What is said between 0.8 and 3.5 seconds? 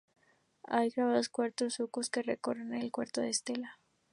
grabados cuatro surcos que recorren todo el canto de la